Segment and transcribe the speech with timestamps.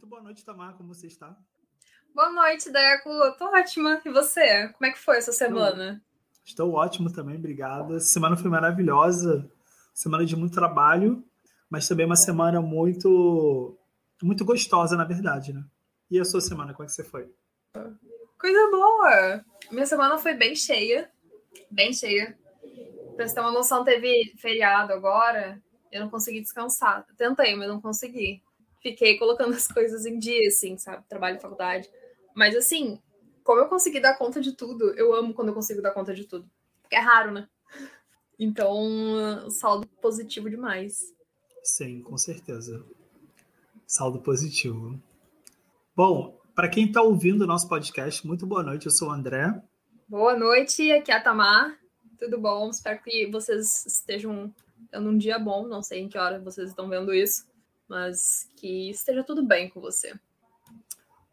[0.00, 0.72] Muito boa noite, Tamar.
[0.78, 1.36] Como você está?
[2.14, 3.10] Boa noite, Deco.
[3.36, 4.00] Tô ótima.
[4.02, 4.68] E você?
[4.68, 6.02] Como é que foi essa semana?
[6.42, 7.96] Estou, estou ótimo também, obrigada.
[7.96, 9.46] Essa semana foi maravilhosa.
[9.92, 11.22] Semana de muito trabalho,
[11.68, 13.78] mas também uma semana muito
[14.22, 15.62] muito gostosa, na verdade, né?
[16.10, 17.30] E a sua semana, como é que você foi?
[18.38, 19.44] Coisa boa!
[19.70, 21.10] Minha semana foi bem cheia.
[21.70, 22.38] Bem cheia.
[23.16, 25.62] Pra você ter uma noção, teve feriado agora.
[25.92, 27.04] Eu não consegui descansar.
[27.18, 28.42] Tentei, mas não consegui
[28.80, 31.04] fiquei colocando as coisas em dia, assim, sabe?
[31.08, 31.88] Trabalho e faculdade.
[32.34, 33.00] Mas, assim,
[33.44, 36.24] como eu consegui dar conta de tudo, eu amo quando eu consigo dar conta de
[36.24, 36.50] tudo.
[36.82, 37.48] Porque é raro, né?
[38.38, 41.14] Então, saldo positivo demais.
[41.62, 42.84] Sim, com certeza.
[43.86, 44.98] Saldo positivo.
[45.94, 48.86] Bom, para quem está ouvindo o nosso podcast, muito boa noite.
[48.86, 49.62] Eu sou o André.
[50.08, 51.78] Boa noite, aqui é a Tamar.
[52.18, 52.70] Tudo bom?
[52.70, 54.52] Espero que vocês estejam
[54.90, 55.66] tendo um dia bom.
[55.66, 57.49] Não sei em que hora vocês estão vendo isso
[57.90, 60.14] mas que esteja tudo bem com você.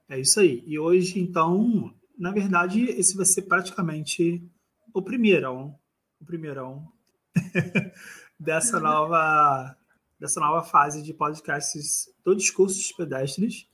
[0.10, 0.64] É isso aí.
[0.66, 4.44] E hoje, então, na verdade, esse vai ser praticamente
[4.92, 5.78] o primeirão,
[6.20, 6.92] o primeirão
[8.40, 9.78] dessa nova
[10.20, 13.68] dessa nova fase de podcasts do Discursos Pedestres.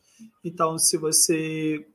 [0.44, 1.88] Então, se você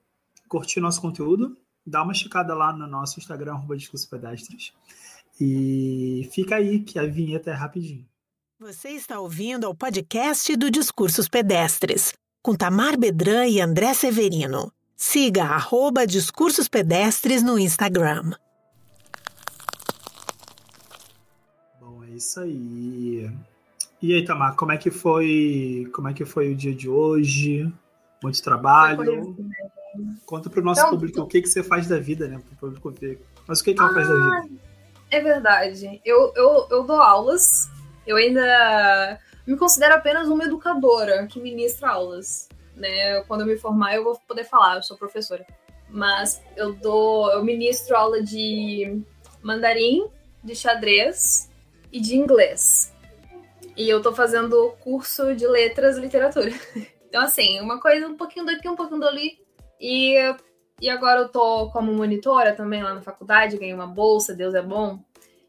[0.48, 1.54] curtir nosso conteúdo,
[1.86, 4.72] dá uma checada lá no nosso Instagram, arroba Discursos Pedestres.
[5.38, 8.08] E fica aí, que a vinheta é rapidinho.
[8.60, 14.72] Você está ouvindo ao podcast do Discursos Pedestres, com Tamar Bedran e André Severino.
[14.96, 18.32] Siga arroba Discursos Pedestres no Instagram.
[21.80, 23.30] Bom, é isso aí.
[24.02, 27.72] E aí, Tamar, como é que foi, como é que foi o dia de hoje?
[28.20, 29.36] Muito trabalho.
[30.26, 32.40] Conta para o nosso então, público o que, que você faz da vida, né?
[32.40, 33.20] Para o público ver.
[33.46, 34.30] Mas o que, que ela faz da vida?
[34.32, 34.48] Ah,
[35.12, 36.00] é verdade.
[36.04, 37.77] Eu, eu, eu dou aulas
[38.08, 42.48] eu ainda me considero apenas uma educadora que ministra aulas.
[42.74, 43.20] Né?
[43.24, 45.46] Quando eu me formar, eu vou poder falar, eu sou professora.
[45.90, 49.02] Mas eu dou, eu ministro aula de
[49.42, 50.08] mandarim,
[50.42, 51.50] de xadrez
[51.92, 52.94] e de inglês.
[53.76, 56.50] E eu tô fazendo curso de letras e literatura.
[57.08, 59.38] Então, assim, uma coisa um pouquinho daqui, um pouquinho dali.
[59.80, 60.14] E,
[60.78, 64.60] e agora eu tô como monitora também lá na faculdade, ganhei uma bolsa, Deus é
[64.60, 65.02] bom.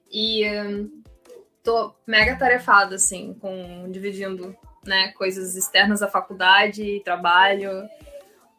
[0.10, 0.42] E
[1.64, 4.56] tô mega tarefada, assim, com dividindo,
[4.86, 7.88] né, coisas externas à faculdade, trabalho.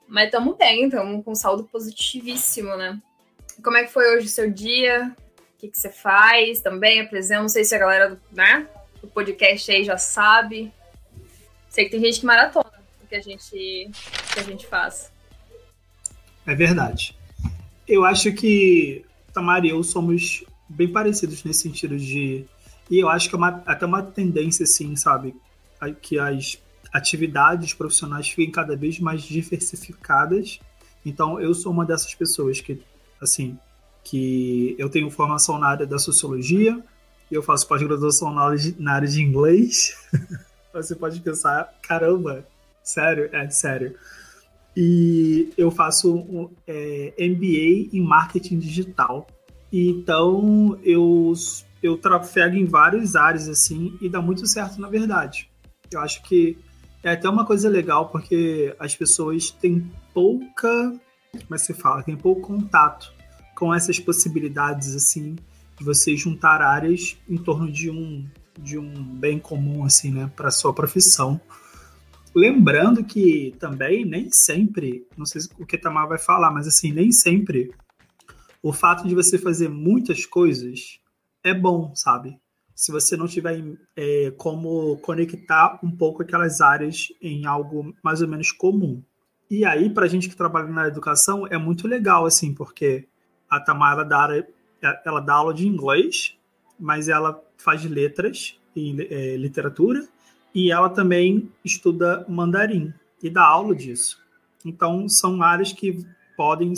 [0.07, 3.01] Mas estamos bem, estamos com saldo positivíssimo, né?
[3.63, 5.15] Como é que foi hoje o seu dia?
[5.55, 7.01] O que, que você faz também?
[7.01, 8.67] Apresenta, não sei se a galera, né,
[9.01, 10.73] do podcast aí já sabe.
[11.69, 12.73] Sei que tem gente que maratona
[13.03, 13.51] o que a gente,
[14.33, 15.13] que a gente faz.
[16.47, 17.17] É verdade.
[17.87, 22.47] Eu acho que Tamara e eu somos bem parecidos nesse sentido de
[22.91, 25.35] e eu acho que é uma, até uma tendência, assim, sabe?
[26.03, 26.59] Que as
[26.93, 30.59] atividades profissionais fiquem cada vez mais diversificadas.
[31.07, 32.83] Então, eu sou uma dessas pessoas que,
[33.21, 33.57] assim,
[34.03, 36.83] que eu tenho formação na área da sociologia,
[37.31, 39.97] eu faço pós-graduação na, na área de inglês.
[40.75, 42.45] Você pode pensar, caramba,
[42.83, 43.31] sério?
[43.33, 43.95] É, sério.
[44.77, 49.29] E eu faço um, é, MBA em marketing digital.
[49.73, 51.33] Então, eu
[51.83, 55.51] eu trafego em várias áreas assim e dá muito certo na verdade.
[55.91, 56.59] Eu acho que
[57.03, 60.93] é até uma coisa legal porque as pessoas têm pouca,
[61.33, 63.13] como é que se fala, tem pouco contato
[63.55, 65.37] com essas possibilidades assim
[65.79, 68.27] de você juntar áreas em torno de um
[68.59, 71.41] de um bem comum assim, né, para sua profissão.
[72.35, 77.11] Lembrando que também nem sempre, não sei o que Tamar vai falar, mas assim, nem
[77.11, 77.73] sempre
[78.63, 81.01] o fato de você fazer muitas coisas
[81.43, 82.39] é bom, sabe?
[82.75, 83.63] Se você não tiver
[83.97, 89.03] é, como conectar um pouco aquelas áreas em algo mais ou menos comum.
[89.51, 93.07] E aí, para gente que trabalha na educação, é muito legal, assim, porque
[93.51, 94.29] a Tamara dá,
[95.05, 96.37] ela dá aula de inglês,
[96.79, 100.09] mas ela faz letras e é, literatura,
[100.55, 104.23] e ela também estuda mandarim e dá aula disso.
[104.65, 106.07] Então, são áreas que
[106.37, 106.73] podem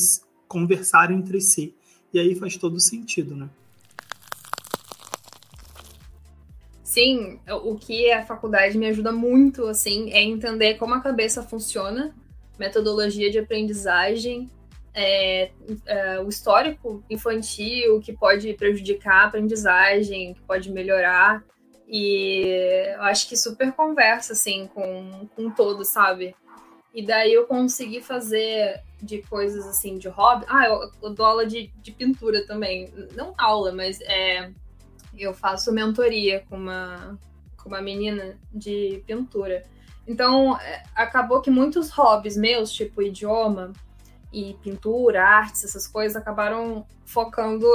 [0.48, 1.74] conversar entre si.
[2.12, 3.48] E aí faz todo sentido, né?
[6.92, 12.14] Sim, o que a faculdade me ajuda muito, assim, é entender como a cabeça funciona,
[12.58, 14.50] metodologia de aprendizagem,
[14.92, 15.50] é,
[15.86, 21.42] é, o histórico infantil que pode prejudicar a aprendizagem, que pode melhorar.
[21.88, 22.42] E
[22.94, 26.36] eu acho que super conversa, assim, com, com todo, sabe?
[26.92, 30.44] E daí eu consegui fazer de coisas, assim, de hobby.
[30.46, 32.92] Ah, eu, eu dou aula de, de pintura também.
[33.16, 34.52] Não aula, mas é
[35.18, 37.18] eu faço mentoria com uma,
[37.56, 39.64] com uma menina de pintura.
[40.06, 43.72] Então, é, acabou que muitos hobbies meus, tipo idioma
[44.32, 47.66] e pintura, artes, essas coisas, acabaram focando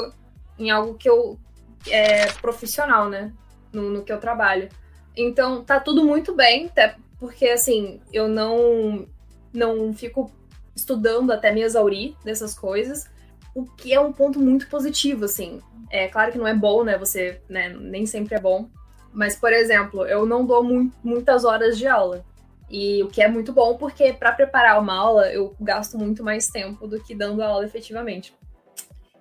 [0.57, 1.39] em algo que eu
[1.87, 3.31] é profissional, né?
[3.71, 4.69] No, no que eu trabalho.
[5.15, 9.07] Então, tá tudo muito bem, até porque assim, eu não
[9.53, 10.31] não fico
[10.75, 13.09] estudando até me exaurir dessas coisas,
[13.57, 15.59] o que é um ponto muito positivo, assim.
[15.89, 16.95] É claro que não é bom, né?
[16.95, 18.69] Você, né, nem sempre é bom.
[19.11, 22.23] Mas, por exemplo, eu não dou mu muitas horas de aula.
[22.69, 26.49] E o que é muito bom, porque para preparar uma aula eu gasto muito mais
[26.49, 28.31] tempo do que dando aula efetivamente.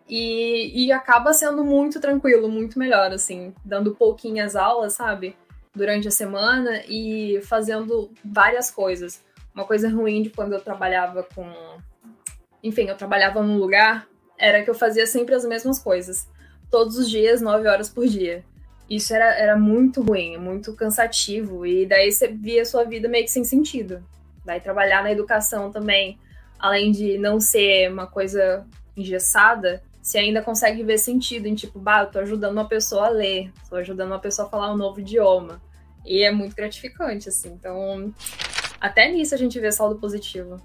[0.06, 5.34] E, e acaba sendo muito tranquilo, muito melhor, assim, dando pouquinhas aulas, sabe?
[5.74, 9.24] Durante a semana e fazendo várias coisas.
[9.54, 11.50] Uma coisa ruim de quando eu trabalhava com.
[12.62, 14.06] Enfim, eu trabalhava num lugar,
[14.38, 16.28] era que eu fazia sempre as mesmas coisas.
[16.70, 18.44] Todos os dias, nove horas por dia.
[18.88, 21.66] Isso era, era muito ruim, muito cansativo.
[21.66, 24.02] E daí você via a sua vida meio que sem sentido.
[24.44, 26.18] Daí trabalhar na educação também,
[26.58, 28.64] além de não ser uma coisa
[28.96, 33.10] engessada, você ainda consegue ver sentido em tipo, bah, eu tô ajudando uma pessoa a
[33.10, 35.60] ler, tô ajudando uma pessoa a falar um novo idioma.
[36.04, 37.48] E é muito gratificante, assim.
[37.48, 38.14] Então,
[38.80, 40.62] até nisso a gente vê saldo positivo.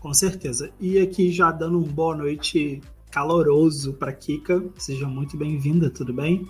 [0.00, 0.70] Com certeza.
[0.78, 2.80] E aqui já dando um boa noite
[3.10, 4.64] caloroso para Kika.
[4.76, 6.46] Seja muito bem-vinda, tudo bem?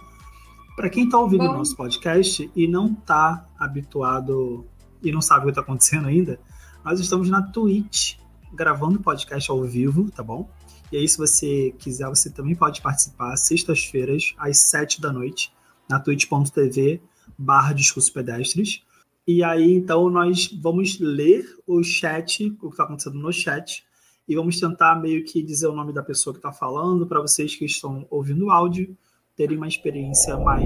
[0.77, 4.67] Para quem está ouvindo o nosso podcast e não está habituado
[5.03, 6.39] e não sabe o que está acontecendo ainda,
[6.85, 8.17] nós estamos na Twitch
[8.53, 10.49] gravando o podcast ao vivo, tá bom?
[10.93, 15.53] E aí, se você quiser, você também pode participar sextas-feiras, às 7 da noite,
[15.89, 17.03] na twitch.tv
[17.39, 18.83] barra discursos pedestres.
[19.29, 23.85] E aí, então, nós vamos ler o chat, o que está acontecendo no chat,
[24.27, 27.55] e vamos tentar meio que dizer o nome da pessoa que está falando, para vocês
[27.55, 28.97] que estão ouvindo o áudio
[29.37, 30.65] terem uma experiência mais,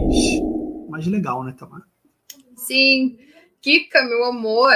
[0.88, 1.82] mais legal, né, Tamar?
[2.55, 3.19] Sim.
[3.61, 4.73] Kika, meu amor,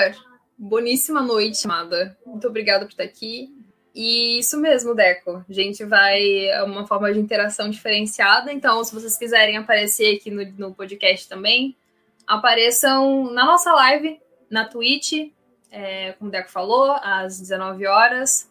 [0.59, 2.19] boníssima noite, amada.
[2.27, 3.55] Muito obrigada por estar aqui.
[3.94, 5.44] E isso mesmo, Deco.
[5.49, 6.49] A gente vai.
[6.49, 8.53] É uma forma de interação diferenciada.
[8.53, 11.77] Então, se vocês quiserem aparecer aqui no, no podcast também,
[12.26, 14.20] apareçam na nossa live,
[14.50, 15.32] na Twitch,
[15.70, 18.50] é, como o Deco falou, às 19 horas.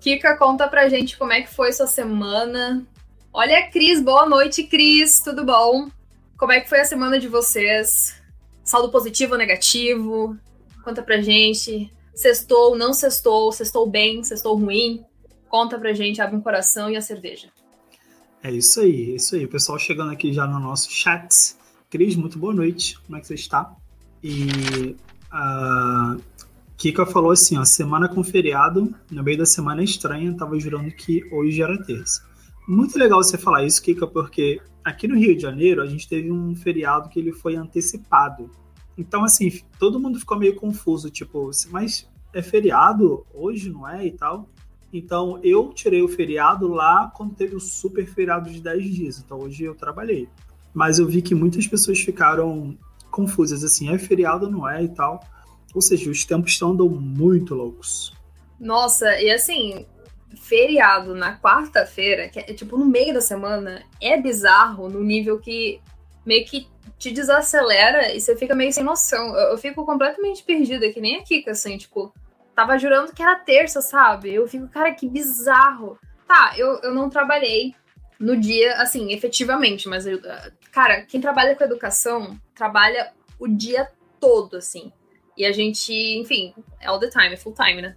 [0.00, 2.84] Kika, conta pra gente como é que foi sua semana.
[3.32, 5.88] Olha, Cris, boa noite, Cris, tudo bom?
[6.36, 8.20] Como é que foi a semana de vocês?
[8.64, 10.36] Saldo positivo ou negativo?
[10.82, 11.92] Conta pra gente.
[12.14, 15.04] Sextou, não sextou, sextou bem, sextou ruim?
[15.48, 17.48] Conta pra gente, abre um coração e a cerveja.
[18.44, 19.44] É isso aí, é isso aí.
[19.44, 21.54] O pessoal chegando aqui já no nosso chat.
[21.88, 22.98] Cris, muito boa noite.
[23.06, 23.76] Como é que você está?
[24.20, 24.96] E
[25.30, 26.16] a
[26.76, 31.22] Kika falou assim, ó, semana com feriado, no meio da semana estranha, tava jurando que
[31.32, 32.26] hoje era terça.
[32.66, 36.32] Muito legal você falar isso, Kika, porque aqui no Rio de Janeiro a gente teve
[36.32, 38.50] um feriado que ele foi antecipado.
[38.98, 44.04] Então, assim, todo mundo ficou meio confuso, tipo, mas é feriado hoje, não é?
[44.04, 44.48] E tal.
[44.92, 49.18] Então, eu tirei o feriado lá quando teve o super feriado de 10 dias.
[49.18, 50.28] Então, hoje eu trabalhei.
[50.74, 52.76] Mas eu vi que muitas pessoas ficaram
[53.10, 55.24] confusas, assim, é feriado ou não é e tal.
[55.74, 58.12] Ou seja, os tempos estão andando muito loucos.
[58.60, 59.86] Nossa, e assim,
[60.36, 65.80] feriado na quarta-feira, que é tipo no meio da semana, é bizarro no nível que
[66.24, 66.66] meio que
[66.98, 69.34] te desacelera e você fica meio sem noção.
[69.36, 72.12] Eu, eu fico completamente perdida, que nem a Kika, assim, tipo,
[72.54, 74.34] tava jurando que era terça, sabe?
[74.34, 75.98] Eu fico, cara, que bizarro.
[76.26, 77.74] Tá, eu, eu não trabalhei
[78.18, 80.20] no dia, assim, efetivamente, mas, eu,
[80.70, 83.88] cara, quem trabalha com educação trabalha o dia
[84.20, 84.92] todo, assim.
[85.36, 87.96] E a gente, enfim, é all the time, é full time, né?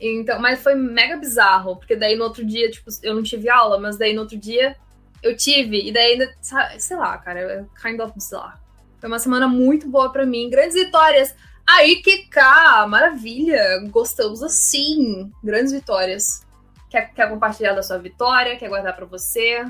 [0.00, 3.78] Então, mas foi mega bizarro, porque daí no outro dia, tipo, eu não tive aula,
[3.78, 4.76] mas daí no outro dia
[5.22, 6.34] eu tive, e daí ainda,
[6.78, 8.58] sei lá, cara, é kind of bizarro.
[8.98, 11.34] Foi uma semana muito boa para mim, grandes vitórias.
[11.66, 16.44] Aí, que cá, maravilha, gostamos assim, grandes vitórias.
[16.90, 18.56] Quer, quer compartilhar da sua vitória?
[18.56, 19.64] Quer guardar para você?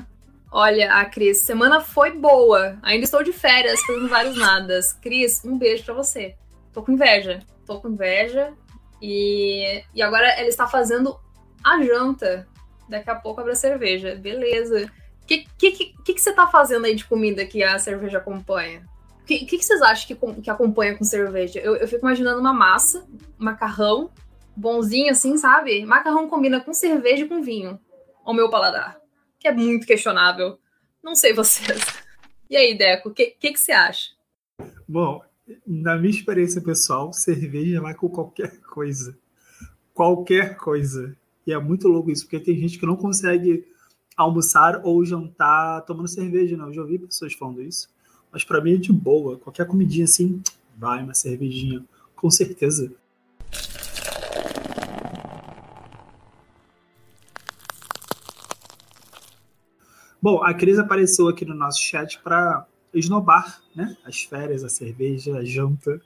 [0.51, 2.77] Olha, a Cris, semana foi boa.
[2.81, 4.93] Ainda estou de férias, fazendo vários nadas.
[4.93, 6.35] Cris, um beijo para você.
[6.71, 7.39] Tô com inveja.
[7.65, 8.53] Tô com inveja.
[9.01, 11.19] E, e agora ela está fazendo
[11.63, 12.47] a janta.
[12.87, 14.15] Daqui a pouco abre a cerveja.
[14.15, 14.91] Beleza.
[15.21, 18.87] O que, que, que, que, você tá fazendo aí de comida que a cerveja acompanha?
[19.25, 21.59] O que, que, que, vocês acham que, que acompanha com cerveja?
[21.59, 23.07] Eu, eu fico imaginando uma massa,
[23.39, 24.11] macarrão,
[24.55, 25.83] bonzinho assim, sabe?
[25.83, 27.79] Macarrão combina com cerveja e com vinho.
[28.23, 29.01] Ao meu paladar.
[29.39, 30.59] Que é muito questionável.
[31.03, 31.81] Não sei vocês.
[32.47, 34.11] E aí, Deco, o que, que, que você acha?
[34.87, 35.23] Bom,
[35.65, 39.17] na minha experiência pessoal, cerveja vai com qualquer coisa.
[39.95, 41.17] Qualquer coisa.
[41.47, 43.65] E é muito louco isso, porque tem gente que não consegue
[44.15, 46.67] almoçar ou jantar tomando cerveja, não.
[46.67, 47.89] Eu já ouvi pessoas falando isso.
[48.35, 49.37] Mas para mim é de boa.
[49.37, 50.41] Qualquer comidinha assim,
[50.77, 51.81] vai, uma cervejinha.
[52.17, 52.91] Com certeza.
[60.21, 63.95] Bom, a Cris apareceu aqui no nosso chat para esnobar, né?
[64.03, 66.01] As férias, a cerveja, a janta.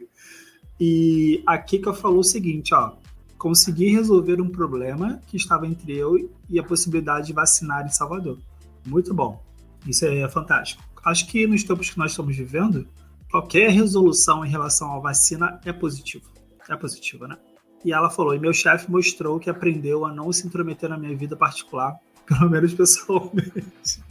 [0.80, 2.96] e a Kika falou o seguinte, ó.
[3.38, 8.36] Consegui resolver um problema que estava entre eu e a possibilidade de vacinar em Salvador.
[8.84, 9.40] Muito bom.
[9.86, 10.87] Isso é fantástico.
[11.04, 12.86] Acho que nos tempos que nós estamos vivendo,
[13.30, 16.24] qualquer resolução em relação à vacina é positivo.
[16.68, 17.36] É positiva, né?
[17.84, 21.16] E ela falou: e meu chefe mostrou que aprendeu a não se intrometer na minha
[21.16, 24.02] vida particular, pelo menos pessoalmente.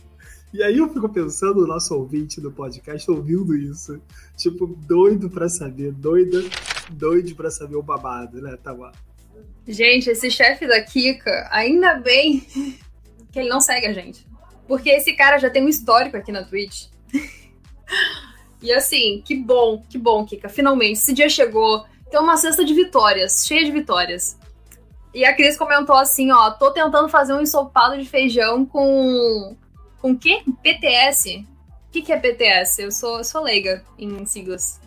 [0.53, 4.01] E aí eu fico pensando no nosso ouvinte do podcast ouvindo isso.
[4.37, 6.39] Tipo, doido para saber, doida,
[6.91, 8.93] doido para saber o babado, né, Tamar?
[9.67, 12.39] Gente, esse chefe da Kika, ainda bem
[13.31, 14.25] que ele não segue a gente.
[14.67, 16.87] Porque esse cara já tem um histórico aqui na Twitch.
[18.61, 20.49] e assim, que bom, que bom, Kika.
[20.49, 21.85] Finalmente, esse dia chegou.
[22.09, 24.37] Tem uma cesta de vitórias, cheia de vitórias.
[25.13, 29.55] E a Cris comentou assim, ó, tô tentando fazer um ensopado de feijão com
[29.99, 30.43] com o quê?
[30.61, 31.37] PTS?
[31.87, 32.81] O que, que é PTS?
[32.81, 34.79] Eu sou, sou leiga em siglas.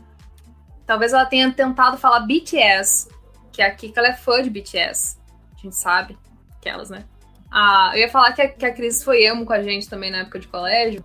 [0.87, 3.09] Talvez ela tenha tentado falar BTS,
[3.53, 5.19] que a Kika é fã de BTS.
[5.57, 6.19] A gente sabe.
[6.57, 7.05] Aquelas, né?
[7.51, 10.11] Ah, eu ia falar que a, que a Cris foi emo com a gente também
[10.11, 11.05] na época de colégio,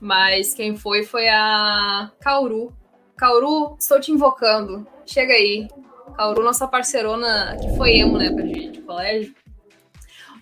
[0.00, 2.72] mas quem foi foi a Kauru.
[3.16, 4.86] Kauru, estou te invocando.
[5.06, 5.68] Chega aí.
[6.16, 9.34] Kauru, nossa parceirona que foi emo na época de, de colégio.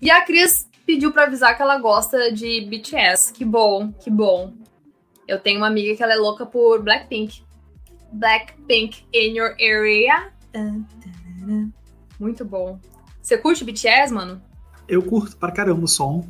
[0.03, 3.33] E a Cris pediu para avisar que ela gosta de BTS.
[3.33, 4.53] Que bom, que bom.
[5.27, 7.43] Eu tenho uma amiga que ela é louca por Blackpink.
[8.13, 10.33] Blackpink in your area.
[12.19, 12.79] Muito bom.
[13.23, 14.43] Você curte BTS, mano?
[14.89, 16.27] Eu curto pra caramba o som.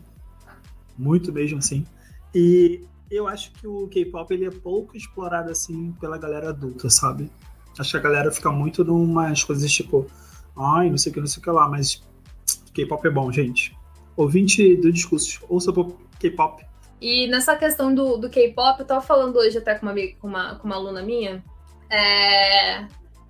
[0.97, 1.85] Muito mesmo, assim.
[2.35, 7.31] E eu acho que o K-pop ele é pouco explorado assim pela galera adulta, sabe?
[7.79, 10.07] Acho que a galera fica muito numas coisas tipo,
[10.57, 12.03] ai, não sei o que, não sei o que lá, mas
[12.73, 13.77] K-pop é bom, gente
[14.17, 15.73] ouvinte do discurso, ouça
[16.19, 16.65] K-pop.
[17.01, 20.55] E nessa questão do, do K-pop, eu tava falando hoje até com uma, com uma,
[20.57, 21.45] com uma aluna minha,
[21.91, 22.87] é...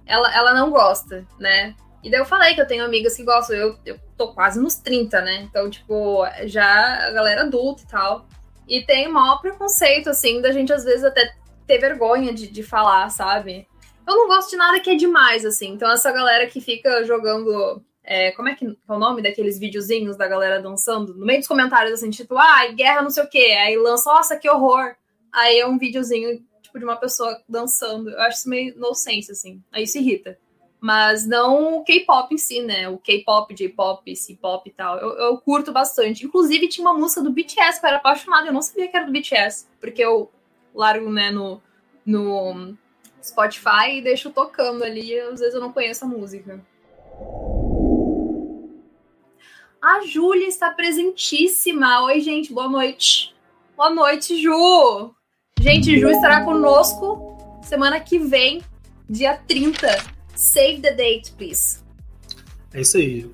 [0.06, 1.74] ela, ela não gosta, né?
[2.04, 4.74] E daí eu falei que eu tenho amigas que gostam, eu, eu tô quase nos
[4.74, 5.36] 30, né?
[5.42, 8.28] Então, tipo, já a galera adulta e tal.
[8.68, 11.34] E tem maior preconceito, assim, da gente às vezes até
[11.66, 13.66] ter vergonha de, de falar, sabe?
[14.06, 15.70] Eu não gosto de nada que é demais, assim.
[15.70, 20.16] Então, essa galera que fica jogando é, como é que é o nome daqueles videozinhos
[20.16, 21.14] da galera dançando?
[21.14, 23.56] No meio dos comentários, assim, tipo, ah, guerra não sei o quê.
[23.58, 24.94] Aí lança, nossa, que horror.
[25.32, 28.10] Aí é um videozinho, tipo, de uma pessoa dançando.
[28.10, 29.62] Eu acho isso meio nonsense, assim.
[29.72, 30.38] Aí isso irrita.
[30.84, 32.90] Mas não o K-pop em si, né?
[32.90, 34.98] O K-pop, J-pop, C-pop e tal.
[34.98, 36.26] Eu, eu, curto bastante.
[36.26, 38.48] Inclusive, tinha uma música do BTS que eu era apaixonada.
[38.48, 39.66] Eu não sabia que era do BTS.
[39.80, 40.30] Porque eu
[40.74, 41.58] largo, né, no,
[42.04, 42.76] no
[43.22, 45.18] Spotify e deixo tocando ali.
[45.20, 46.62] Às vezes eu não conheço a música.
[49.80, 52.02] A Júlia está presentíssima.
[52.02, 53.34] Oi, gente, boa noite.
[53.74, 55.14] Boa noite, Ju.
[55.58, 58.60] Gente, Ju estará conosco semana que vem,
[59.08, 60.13] dia 30.
[60.34, 61.82] Save the date, please.
[62.72, 63.30] É isso aí.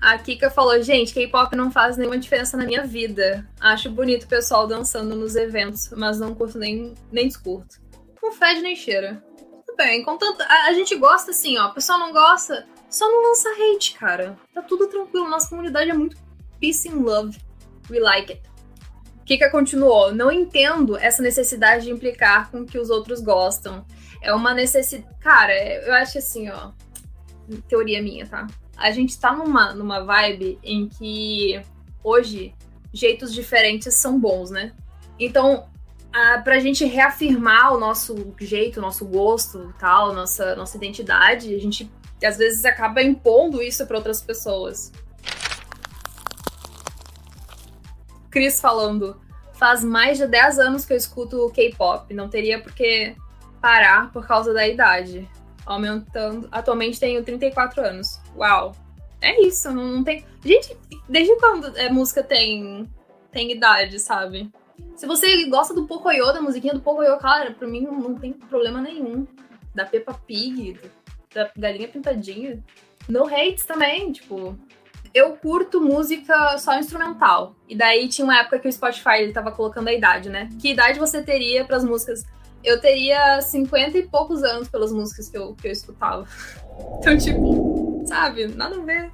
[0.00, 3.48] A Kika falou, gente, K-pop não faz nenhuma diferença na minha vida.
[3.58, 7.80] Acho bonito o pessoal dançando nos eventos, mas não curto nem, nem descurto.
[8.22, 9.22] Não fede nem cheira.
[9.66, 11.68] Tudo bem, contanto, a, a gente gosta assim, ó.
[11.68, 14.38] O pessoal não gosta, só não lança hate, cara.
[14.54, 15.28] Tá tudo tranquilo.
[15.28, 16.16] Nossa comunidade é muito
[16.60, 17.38] peace and love.
[17.90, 18.42] We like it.
[19.24, 20.14] Kika continuou.
[20.14, 23.84] Não entendo essa necessidade de implicar com o que os outros gostam.
[24.26, 25.08] É uma necessidade.
[25.20, 26.72] Cara, eu acho assim, ó.
[27.68, 28.48] Teoria minha, tá?
[28.76, 31.62] A gente tá numa, numa vibe em que
[32.02, 32.52] hoje
[32.92, 34.72] jeitos diferentes são bons, né?
[35.16, 35.68] Então,
[36.12, 41.60] a, pra gente reafirmar o nosso jeito, o nosso gosto tal, nossa, nossa identidade, a
[41.60, 41.88] gente
[42.24, 44.90] às vezes acaba impondo isso para outras pessoas.
[48.28, 49.20] Cris falando,
[49.52, 53.14] faz mais de 10 anos que eu escuto K-pop, não teria por que
[53.66, 55.28] parar por causa da idade.
[55.64, 56.48] Aumentando.
[56.52, 58.20] Atualmente tenho 34 anos.
[58.36, 58.72] Uau.
[59.20, 60.24] É isso, não, não tem.
[60.44, 60.76] Gente,
[61.08, 62.88] desde quando a música tem,
[63.32, 64.48] tem idade, sabe?
[64.94, 68.80] Se você gosta do Pocoyo, da musiquinha do Pocoyo, cara, pra mim não tem problema
[68.80, 69.26] nenhum.
[69.74, 70.78] Da Peppa Pig,
[71.34, 72.62] da Galinha Pintadinha.
[73.08, 74.56] No Hates também, tipo.
[75.12, 77.56] Eu curto música só instrumental.
[77.68, 80.48] E daí tinha uma época que o Spotify ele tava colocando a idade, né?
[80.60, 82.24] Que idade você teria para as músicas?
[82.66, 86.26] Eu teria 50 e poucos anos pelas músicas que eu, que eu escutava.
[86.98, 88.48] Então, tipo, sabe?
[88.48, 89.10] Nada a ver.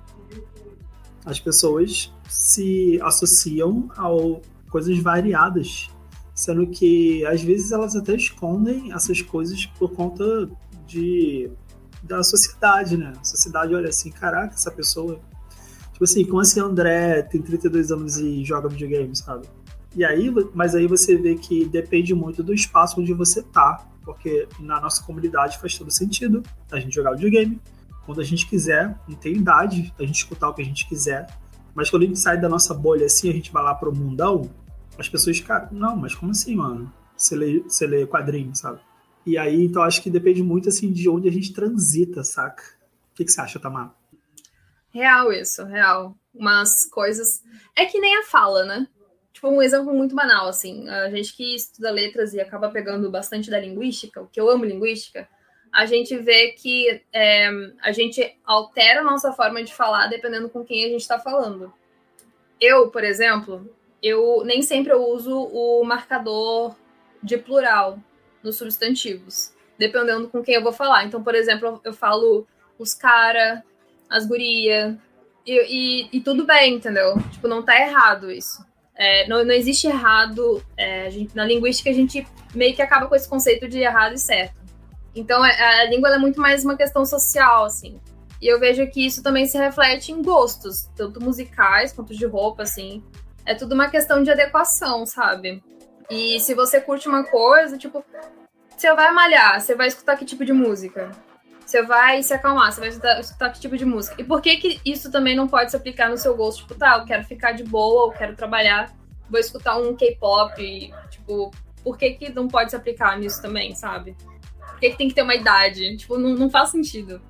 [1.24, 4.08] As pessoas se associam a
[4.68, 5.88] coisas variadas
[6.34, 10.50] sendo que às vezes elas até escondem essas coisas por conta
[10.86, 11.50] de
[12.02, 13.12] da sociedade, né?
[13.20, 15.20] A sociedade olha assim, caraca, essa pessoa.
[15.92, 19.46] Tipo assim, como assim André tem 32 anos e joga videogame, sabe?
[19.94, 24.48] E aí, mas aí você vê que depende muito do espaço onde você tá, porque
[24.58, 27.60] na nossa comunidade faz todo sentido a gente jogar videogame
[28.04, 31.26] quando a gente quiser, não tem idade a gente escutar o que a gente quiser.
[31.74, 34.50] Mas quando a gente sai da nossa bolha assim, a gente vai lá pro mundão,
[34.98, 36.92] as pessoas, cara, não, mas como assim, mano?
[37.16, 38.80] Você lê, você lê quadrinho, sabe?
[39.24, 42.62] E aí, então acho que depende muito assim de onde a gente transita, saca?
[43.12, 43.94] O que, que você acha, Tamar?
[44.92, 46.16] Real isso, real.
[46.34, 47.42] Umas coisas.
[47.76, 48.88] É que nem a fala, né?
[49.42, 50.88] Tipo, um exemplo muito banal, assim.
[50.88, 54.64] A gente que estuda letras e acaba pegando bastante da linguística, o que eu amo
[54.64, 55.28] linguística,
[55.72, 57.50] a gente vê que é,
[57.82, 61.74] a gente altera a nossa forma de falar dependendo com quem a gente está falando.
[62.60, 63.68] Eu, por exemplo,
[64.00, 66.76] eu nem sempre eu uso o marcador
[67.20, 67.98] de plural
[68.44, 71.04] nos substantivos, dependendo com quem eu vou falar.
[71.04, 72.46] Então, por exemplo, eu falo
[72.78, 73.64] os cara,
[74.08, 74.96] as guria,
[75.44, 77.16] e, e, e tudo bem, entendeu?
[77.32, 78.70] Tipo, não tá errado isso.
[78.96, 80.62] É, não, não existe errado.
[80.76, 84.18] É, gente, na linguística, a gente meio que acaba com esse conceito de errado e
[84.18, 84.54] certo.
[85.14, 88.00] Então, é, a, a língua é muito mais uma questão social, assim.
[88.40, 92.64] E eu vejo que isso também se reflete em gostos, tanto musicais quanto de roupa,
[92.64, 93.02] assim.
[93.46, 95.62] É tudo uma questão de adequação, sabe?
[96.10, 98.04] E se você curte uma coisa, tipo,
[98.76, 101.10] você vai malhar, você vai escutar que tipo de música?
[101.72, 104.20] Você vai se acalmar, você vai escutar, escutar que tipo de música?
[104.20, 106.58] E por que que isso também não pode se aplicar no seu gosto?
[106.58, 108.94] Tipo, tá, eu quero ficar de boa, eu quero trabalhar,
[109.30, 111.50] vou escutar um K-pop, tipo,
[111.82, 114.14] por que que não pode se aplicar nisso também, sabe?
[114.58, 115.96] Por que que tem que ter uma idade?
[115.96, 117.22] Tipo, não, não faz sentido.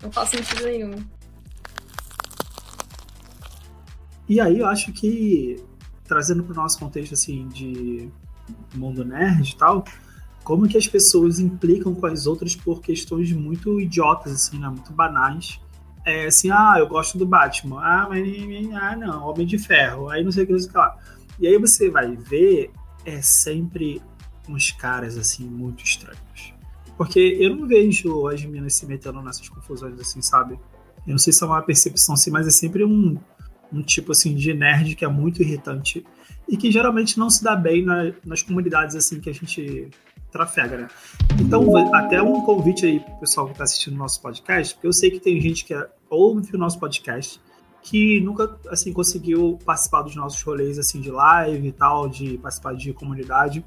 [0.00, 1.04] Não faz sentido nenhum.
[4.28, 5.60] E aí eu acho que,
[6.04, 8.08] trazendo para o nosso contexto assim de
[8.72, 9.84] mundo nerd e tal,
[10.44, 14.68] como que as pessoas implicam com as outras por questões muito idiotas, assim, né?
[14.68, 15.60] Muito banais.
[16.04, 17.80] É assim, ah, eu gosto do Batman.
[17.80, 18.26] Ah, mas
[18.74, 20.08] ah, não, Homem de Ferro.
[20.08, 20.98] Aí não sei o que, não sei o que lá.
[21.38, 22.70] E aí você vai ver,
[23.04, 24.02] é sempre
[24.48, 26.54] uns caras, assim, muito estranhos.
[26.96, 30.58] Porque eu não vejo as meninas se metendo nessas confusões, assim, sabe?
[31.06, 33.18] Eu não sei se é uma percepção assim, mas é sempre um,
[33.72, 36.04] um tipo assim de nerd que é muito irritante
[36.48, 39.88] e que geralmente não se dá bem na, nas comunidades assim que a gente
[40.32, 40.88] trafega, né?
[41.40, 41.64] Então,
[41.94, 45.10] até um convite aí pro pessoal que está assistindo o nosso podcast, porque eu sei
[45.10, 45.74] que tem gente que
[46.08, 47.40] ouve o nosso podcast
[47.82, 52.74] que nunca assim conseguiu participar dos nossos rolês assim de live e tal, de participar
[52.74, 53.64] de comunidade.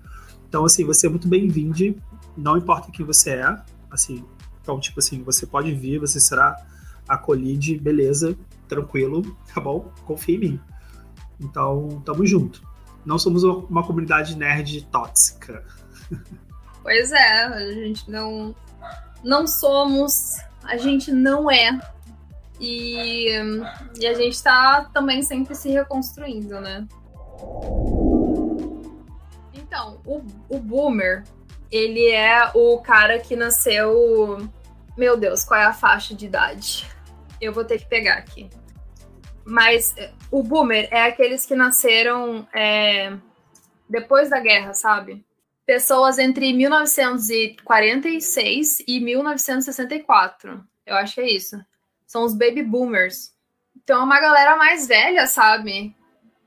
[0.47, 2.01] Então, assim, você é muito bem-vindo,
[2.35, 4.23] não importa quem você é, assim.
[4.61, 6.55] Então, tipo assim, você pode vir, você será
[7.07, 9.21] acolhido, beleza tranquilo,
[9.53, 9.91] tá bom?
[10.05, 10.59] Confia em mim.
[11.39, 12.63] Então, tamo junto.
[13.05, 15.63] Não somos uma comunidade nerd tóxica.
[16.85, 18.53] Pois é, a gente não
[19.23, 21.79] não somos, a gente não é.
[22.59, 23.31] E,
[23.99, 26.87] e a gente tá também sempre se reconstruindo, né?
[29.51, 31.23] Então, o, o boomer,
[31.71, 34.47] ele é o cara que nasceu.
[34.95, 36.87] Meu Deus, qual é a faixa de idade?
[37.41, 38.49] eu vou ter que pegar aqui.
[39.43, 43.15] Mas eh, o boomer é aqueles que nasceram é,
[43.89, 45.23] depois da guerra, sabe?
[45.65, 50.63] Pessoas entre 1946 e 1964.
[50.85, 51.59] Eu acho que é isso.
[52.05, 53.33] São os baby boomers.
[53.83, 55.95] Então é uma galera mais velha, sabe?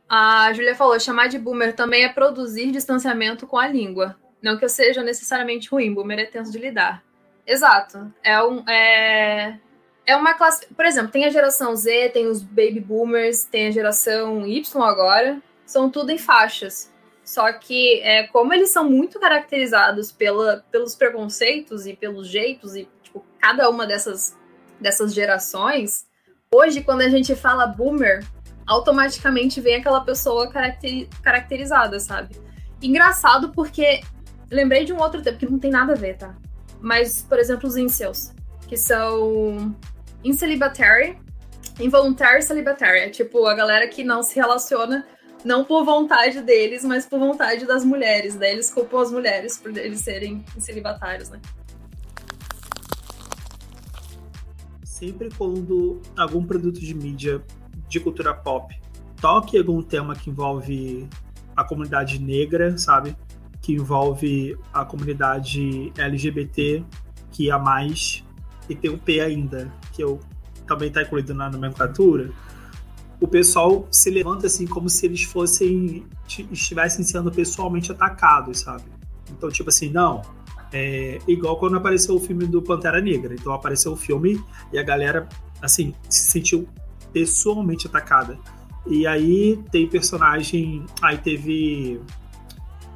[0.08, 4.16] A Julia falou, chamar de boomer também é produzir distanciamento com a língua.
[4.40, 7.02] Não que eu seja necessariamente ruim, boomer é tenso de lidar.
[7.46, 8.12] Exato.
[8.22, 9.58] É um, é,
[10.06, 10.66] é uma classe.
[10.74, 15.42] Por exemplo, tem a geração Z, tem os baby boomers, tem a geração Y agora.
[15.66, 16.90] São tudo em faixas.
[17.28, 22.88] Só que, é, como eles são muito caracterizados pela, pelos preconceitos e pelos jeitos, e
[23.02, 24.34] tipo, cada uma dessas,
[24.80, 26.06] dessas gerações,
[26.50, 28.24] hoje, quando a gente fala boomer,
[28.66, 32.34] automaticamente vem aquela pessoa caracteri caracterizada, sabe?
[32.80, 34.00] Engraçado porque
[34.50, 36.34] lembrei de um outro tempo que não tem nada a ver, tá?
[36.80, 38.32] Mas, por exemplo, os incels,
[38.66, 39.76] que são
[40.24, 41.18] Incelibatory,
[41.78, 43.04] involuntary celibatária.
[43.04, 45.06] É tipo a galera que não se relaciona
[45.44, 48.36] não por vontade deles, mas por vontade das mulheres.
[48.36, 51.40] Daí eles culpam as mulheres por eles serem celibatários, né?
[54.82, 57.42] Sempre quando algum produto de mídia
[57.88, 58.74] de cultura pop
[59.20, 61.08] toque algum tema que envolve
[61.56, 63.16] a comunidade negra, sabe?
[63.60, 66.84] Que envolve a comunidade LGBT,
[67.30, 68.24] que a mais,
[68.68, 70.20] e tem o P ainda, que eu
[70.66, 72.30] também está incluído na nomenclatura,
[73.20, 76.06] o pessoal se levanta assim como se eles fossem
[76.50, 78.84] estivessem sendo pessoalmente atacados, sabe?
[79.30, 80.22] Então, tipo assim, não,
[80.72, 83.34] é igual quando apareceu o filme do Pantera Negra.
[83.34, 85.28] Então apareceu o filme e a galera,
[85.60, 86.68] assim, se sentiu
[87.12, 88.38] pessoalmente atacada.
[88.86, 90.84] E aí tem personagem.
[91.02, 92.00] Aí teve.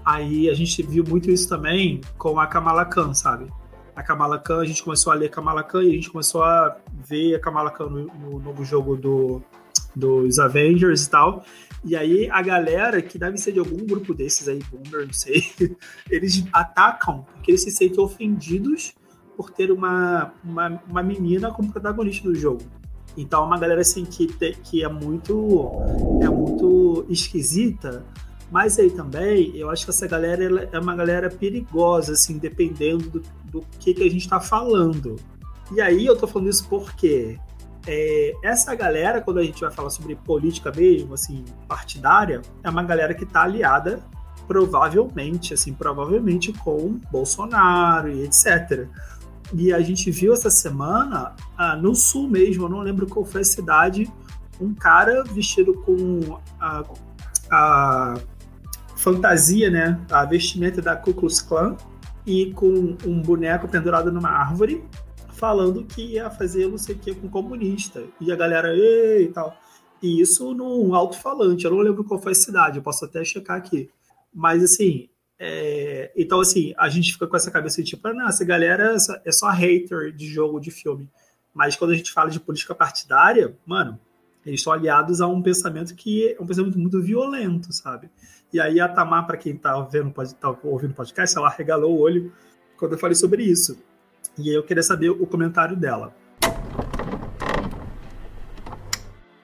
[0.05, 3.47] Aí a gente viu muito isso também com a Kamala Khan, sabe?
[3.95, 6.77] A Kamala Khan, a gente começou a ler Kamala Khan e a gente começou a
[6.93, 9.43] ver a Kamala Khan no, no novo jogo do,
[9.95, 11.45] dos Avengers e tal.
[11.85, 15.45] E aí a galera, que deve ser de algum grupo desses aí, Boomer, não sei,
[16.09, 18.95] eles atacam porque eles se sentem ofendidos
[19.37, 22.63] por ter uma, uma, uma menina como protagonista do jogo.
[23.17, 25.73] Então, uma galera assim que, te, que é muito
[26.23, 28.05] é muito esquisita,
[28.51, 33.23] mas aí também eu acho que essa galera é uma galera perigosa, assim, dependendo do,
[33.45, 35.17] do que, que a gente está falando.
[35.75, 37.39] E aí eu tô falando isso porque
[37.87, 42.83] é, essa galera, quando a gente vai falar sobre política mesmo, assim, partidária, é uma
[42.83, 44.01] galera que está aliada,
[44.47, 48.87] provavelmente, assim, provavelmente com Bolsonaro e etc.
[49.55, 53.41] E a gente viu essa semana, ah, no sul mesmo, eu não lembro qual foi
[53.41, 54.11] a cidade,
[54.61, 56.85] um cara vestido com a,
[57.51, 58.15] a
[58.97, 61.77] fantasia, né, a vestimenta da Ku Klux Klan
[62.25, 64.85] e com um boneco pendurado numa árvore
[65.43, 68.05] falando que ia fazer não sei o que com comunista.
[68.21, 69.53] E a galera, e tal.
[70.01, 71.65] E isso num alto-falante.
[71.65, 73.91] Eu não lembro qual foi a cidade, eu posso até checar aqui.
[74.33, 75.09] Mas assim,
[75.41, 76.13] é...
[76.17, 78.99] então assim, a gente fica com essa cabeça de tipo, ah, não, essa galera é
[79.01, 81.11] só, é só hater de jogo, de filme.
[81.53, 83.99] Mas quando a gente fala de política partidária, mano,
[84.47, 88.09] eles estão aliados a um pensamento que é um pensamento muito violento, sabe?
[88.53, 92.01] E aí a Tamar, para quem tá vendo, pode tá ouvindo podcast, ela regalou o
[92.01, 92.33] olho
[92.77, 93.77] quando eu falei sobre isso.
[94.39, 96.15] E aí eu queria saber o comentário dela.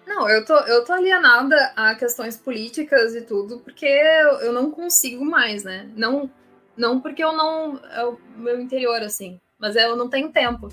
[0.07, 4.71] Não, eu tô, eu tô alienada a questões políticas e tudo, porque eu, eu não
[4.71, 5.89] consigo mais, né?
[5.95, 6.31] Não,
[6.77, 7.79] não porque eu não.
[7.93, 9.39] É o meu interior, assim.
[9.59, 10.69] Mas eu não tenho tempo.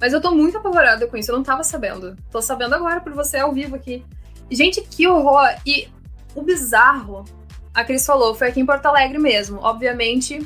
[0.00, 2.16] Mas eu tô muito apavorada com isso, eu não tava sabendo.
[2.30, 4.04] Tô sabendo agora por você ao vivo aqui.
[4.50, 5.48] Gente, que horror!
[5.64, 5.88] E
[6.34, 7.24] o bizarro,
[7.72, 9.60] a Cris falou, foi aqui em Porto Alegre mesmo.
[9.60, 10.40] Obviamente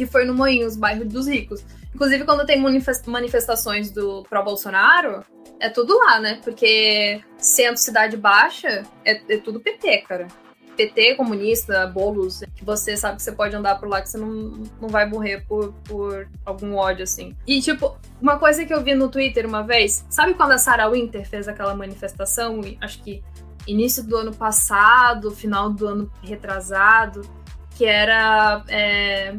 [0.00, 1.62] que foi no Moinhos, bairro dos ricos.
[1.94, 5.22] Inclusive, quando tem manifestações do pró-Bolsonaro,
[5.60, 6.40] é tudo lá, né?
[6.42, 10.26] Porque centro, cidade baixa, é, é, tudo PT, cara.
[10.74, 14.62] PT, comunista, bolos, que você sabe que você pode andar por lá que você não,
[14.80, 17.36] não vai morrer por, por algum ódio, assim.
[17.46, 20.88] E, tipo, uma coisa que eu vi no Twitter uma vez, sabe quando a Sarah
[20.88, 23.22] Winter fez aquela manifestação, acho que
[23.66, 27.20] início do ano passado, final do ano retrasado,
[27.76, 29.36] que era é,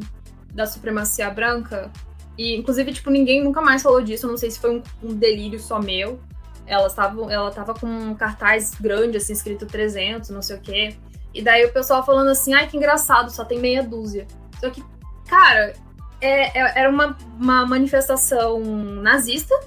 [0.54, 1.92] da supremacia branca?
[2.38, 4.26] E, inclusive, tipo, ninguém nunca mais falou disso.
[4.26, 6.20] Eu não sei se foi um, um delírio só meu.
[6.66, 10.96] Ela estava ela tava com um cartaz grande, assim, escrito 300, não sei o quê.
[11.34, 14.28] E daí o pessoal falando assim, ai, que engraçado, só tem meia dúzia.
[14.60, 14.84] Só que,
[15.28, 15.74] cara,
[16.20, 19.58] é, é, era uma, uma manifestação nazista,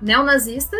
[0.00, 0.76] neonazista,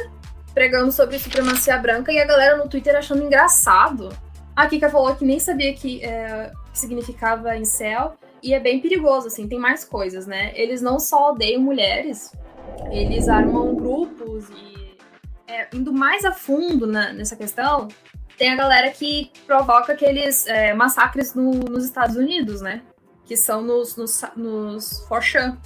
[0.52, 4.08] pregando sobre supremacia branca e a galera no Twitter achando engraçado.
[4.56, 8.16] A Kika falou que nem sabia que, é, que significava incel.
[8.44, 10.52] E é bem perigoso, assim, tem mais coisas, né?
[10.54, 12.30] Eles não só odeiam mulheres,
[12.90, 14.98] eles armam grupos e
[15.48, 17.88] é, indo mais a fundo na, nessa questão,
[18.36, 22.82] tem a galera que provoca aqueles é, massacres no, nos Estados Unidos, né?
[23.24, 25.56] Que são nos, nos, nos Forchan,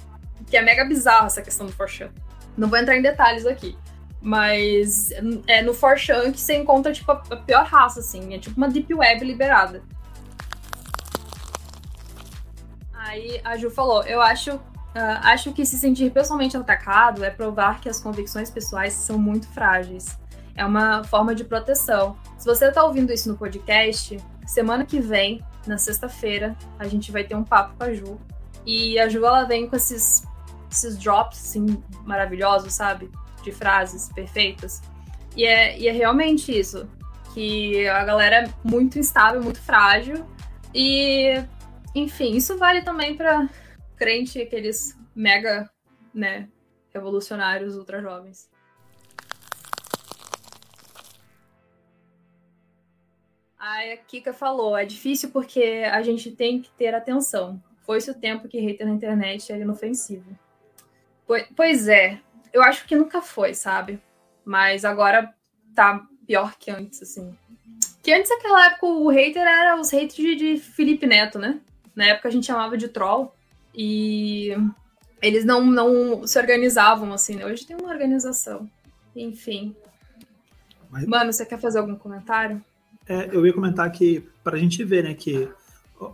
[0.47, 2.09] que é mega bizarro essa questão do Forchan.
[2.57, 3.77] Não vou entrar em detalhes aqui.
[4.21, 5.11] Mas
[5.47, 8.33] é no Forchan que você encontra, tipo, a pior raça, assim.
[8.33, 9.83] É tipo uma Deep Web liberada.
[13.09, 17.81] Aí a Ju falou: eu acho, uh, acho que se sentir pessoalmente atacado é provar
[17.81, 20.19] que as convicções pessoais são muito frágeis.
[20.55, 22.15] É uma forma de proteção.
[22.37, 27.23] Se você está ouvindo isso no podcast, semana que vem, na sexta-feira, a gente vai
[27.23, 28.19] ter um papo com a Ju.
[28.63, 30.23] E a Ju ela vem com esses,
[30.69, 33.09] esses drops assim, maravilhosos, sabe?
[33.41, 34.83] De frases perfeitas.
[35.35, 36.87] E é, e é realmente isso.
[37.33, 40.25] Que a galera é muito instável, muito frágil.
[40.75, 41.41] E
[41.95, 43.49] enfim, isso vale também para
[43.95, 45.69] crente, aqueles mega,
[46.13, 46.47] né,
[46.93, 48.49] revolucionários ultra jovens.
[53.57, 57.61] A Kika falou, é difícil porque a gente tem que ter atenção.
[57.81, 60.37] Foi-se o tempo que hater na internet era inofensivo.
[61.55, 62.21] Pois é,
[62.53, 64.01] eu acho que nunca foi, sabe?
[64.45, 65.33] Mas agora
[65.75, 67.37] tá pior que antes, assim.
[68.01, 71.59] Que antes, naquela época, o hater era os haters de Felipe Neto, né?
[71.99, 73.33] Na época a gente chamava de troll.
[73.75, 74.55] E
[75.21, 77.45] eles não, não se organizavam assim, né?
[77.45, 78.69] Hoje tem uma organização.
[79.13, 79.75] Enfim.
[80.89, 81.05] Mas...
[81.05, 82.63] Mano, você quer fazer algum comentário?
[83.05, 85.49] É, eu ia comentar que, para a gente ver, né, que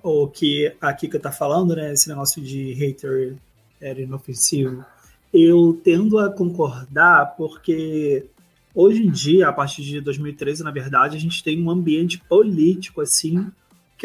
[0.01, 3.35] o que a Kika tá falando, né, esse negócio de hater
[3.79, 4.83] era inofensivo,
[5.31, 8.25] eu tendo a concordar porque
[8.73, 13.01] hoje em dia, a partir de 2013, na verdade, a gente tem um ambiente político,
[13.01, 13.51] assim,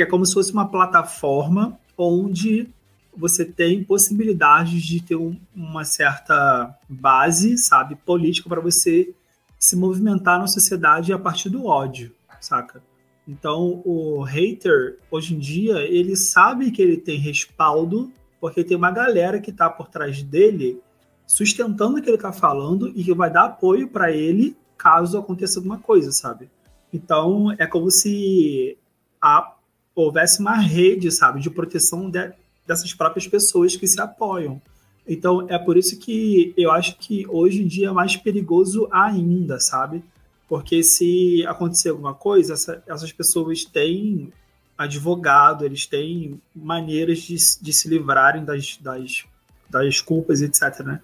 [0.01, 2.71] que é como se fosse uma plataforma onde
[3.15, 9.15] você tem possibilidades de ter um, uma certa base, sabe, política para você
[9.59, 12.83] se movimentar na sociedade a partir do ódio, saca?
[13.29, 18.11] Então, o hater, hoje em dia, ele sabe que ele tem respaldo,
[18.41, 20.81] porque tem uma galera que está por trás dele
[21.27, 25.59] sustentando o que ele está falando e que vai dar apoio para ele caso aconteça
[25.59, 26.49] alguma coisa, sabe?
[26.91, 28.79] Então, é como se
[29.21, 29.57] a,
[29.95, 32.33] houvesse uma rede, sabe, de proteção de,
[32.67, 34.61] dessas próprias pessoas que se apoiam.
[35.07, 39.59] Então, é por isso que eu acho que hoje em dia é mais perigoso ainda,
[39.59, 40.05] sabe?
[40.49, 44.33] Porque se acontecer alguma coisa, essa, essas pessoas têm
[44.77, 49.25] advogado, eles têm maneiras de, de se livrarem das, das,
[49.69, 51.01] das culpas, etc, né?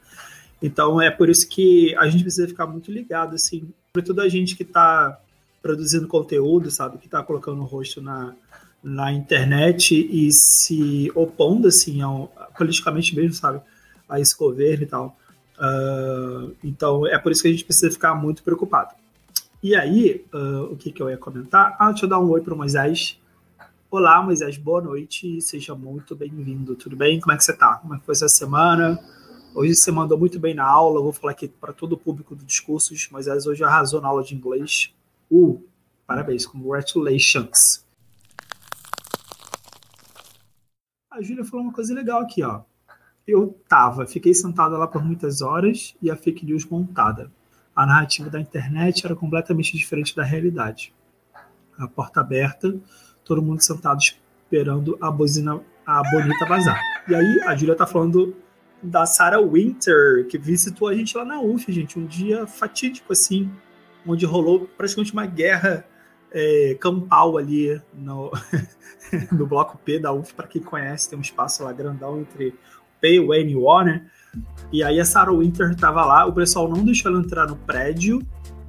[0.62, 4.56] Então, é por isso que a gente precisa ficar muito ligado, assim, sobretudo a gente
[4.56, 5.20] que está
[5.60, 8.34] produzindo conteúdo, sabe, que está colocando o rosto na,
[8.86, 13.60] na internet e se opondo, assim, ao, politicamente mesmo, sabe,
[14.08, 15.16] a esse governo e tal.
[15.58, 18.94] Uh, então, é por isso que a gente precisa ficar muito preocupado.
[19.60, 21.74] E aí, uh, o que, que eu ia comentar?
[21.80, 23.18] Ah, deixa eu dar um oi para o Moisés.
[23.90, 26.76] Olá, Moisés, boa noite, seja muito bem-vindo.
[26.76, 27.18] Tudo bem?
[27.18, 27.74] Como é que você está?
[27.76, 29.00] Como é que foi essa semana?
[29.52, 32.36] Hoje você mandou muito bem na aula, eu vou falar aqui para todo o público
[32.36, 33.08] do Discursos.
[33.10, 34.94] Moisés hoje arrasou na aula de inglês.
[35.28, 35.60] Uh,
[36.06, 37.85] parabéns, congratulations.
[41.16, 42.60] A Júlia falou uma coisa legal aqui, ó.
[43.26, 47.32] Eu tava, fiquei sentada lá por muitas horas e a fake news montada.
[47.74, 50.92] A narrativa da internet era completamente diferente da realidade.
[51.78, 52.78] A porta aberta,
[53.24, 56.78] todo mundo sentado esperando a buzina, a bonita vazar.
[57.08, 58.36] E aí a Júlia tá falando
[58.82, 63.50] da Sarah Winter, que visitou a gente lá na UF, gente, um dia fatídico assim,
[64.06, 65.82] onde rolou praticamente uma guerra
[66.36, 68.30] é, campal ali no,
[69.32, 72.54] no bloco P da UF, para quem conhece, tem um espaço lá grandão entre
[73.00, 74.06] P e e o O, né?
[74.70, 78.20] E aí a Sarah Winter estava lá, o pessoal não deixou ela entrar no prédio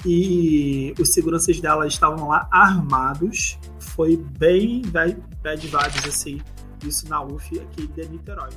[0.06, 3.60] e os seguranças dela estavam lá armados.
[3.80, 6.39] Foi bem bad vibes, assim,
[6.86, 8.51] isso na UF aqui de Niterói.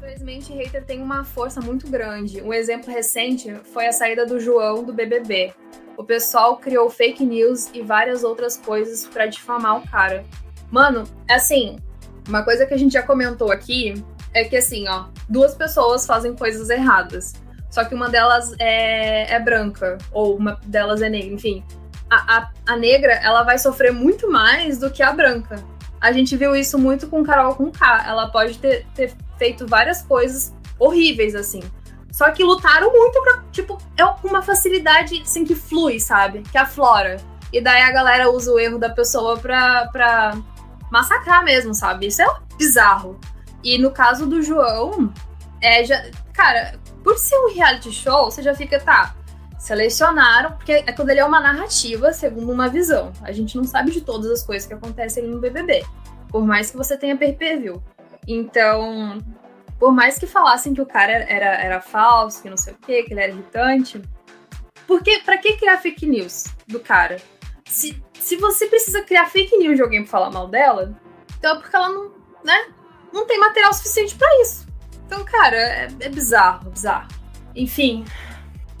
[0.00, 2.42] Infelizmente, hater tem uma força muito grande.
[2.42, 5.52] Um exemplo recente foi a saída do João do BBB
[6.00, 10.24] o pessoal criou fake news e várias outras coisas para difamar o cara.
[10.70, 11.78] Mano, assim,
[12.26, 16.34] uma coisa que a gente já comentou aqui é que assim, ó, duas pessoas fazem
[16.34, 17.34] coisas erradas.
[17.70, 21.62] Só que uma delas é, é branca, ou uma delas é negra, enfim.
[22.08, 25.62] A, a, a, negra, ela vai sofrer muito mais do que a branca.
[26.00, 28.06] A gente viu isso muito com Carol com K.
[28.08, 31.62] Ela pode ter, ter feito várias coisas horríveis, assim.
[32.12, 36.42] Só que lutaram muito pra, tipo, é uma facilidade assim que flui, sabe?
[36.42, 37.16] Que aflora.
[37.50, 40.36] E daí a galera usa o erro da pessoa pra, pra
[40.92, 42.08] massacrar mesmo, sabe?
[42.08, 42.26] Isso é
[42.58, 43.18] bizarro.
[43.64, 45.10] E no caso do João,
[45.62, 46.10] é já.
[46.34, 49.14] Cara, por ser um reality show, você já fica, tá.
[49.58, 53.12] Selecionaram, porque é quando ele é uma narrativa, segundo uma visão.
[53.22, 55.84] A gente não sabe de todas as coisas que acontecem no BBB.
[56.28, 57.82] Por mais que você tenha pay-per-view.
[58.26, 59.18] Então,
[59.78, 63.02] por mais que falassem que o cara era, era falso, que não sei o quê,
[63.02, 64.00] que ele era irritante,
[64.86, 67.16] porque para que criar fake news do cara?
[67.66, 70.94] Se, se você precisa criar fake news de alguém pra falar mal dela,
[71.38, 72.12] então é porque ela não,
[72.44, 72.72] né,
[73.12, 74.66] não tem material suficiente para isso.
[75.06, 77.08] Então, cara, é, é bizarro, bizarro.
[77.54, 78.04] Enfim,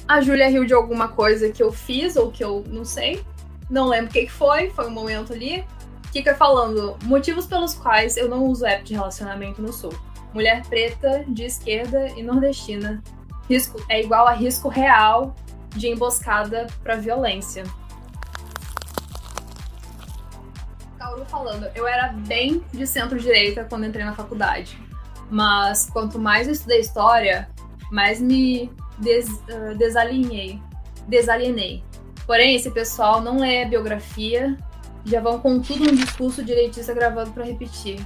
[0.06, 3.24] a Júlia riu de alguma coisa que eu fiz ou que eu não sei.
[3.68, 5.64] Não lembro o que, que foi, foi um momento ali.
[6.12, 9.92] Kika falando motivos pelos quais eu não uso app de relacionamento no Sul
[10.32, 13.02] mulher preta, de esquerda e nordestina.
[13.48, 15.34] Risco é igual a risco real
[15.70, 17.64] de emboscada para violência.
[20.98, 24.78] Cauru falando, eu era bem de centro-direita quando entrei na faculdade,
[25.30, 27.48] mas quanto mais eu estudei história,
[27.90, 30.60] mais me des, uh, desalienei,
[31.08, 31.82] desalienei.
[32.26, 34.56] Porém, esse pessoal não lê biografia,
[35.04, 38.04] já vão com tudo um discurso direitista gravado para repetir.